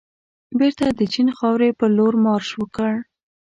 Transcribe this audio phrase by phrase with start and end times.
[0.59, 2.93] بېرته د چین خاورې پرلور مارش وکړ.